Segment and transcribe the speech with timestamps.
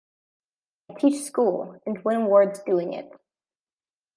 [0.89, 3.11] I teach school, and win awards doing it.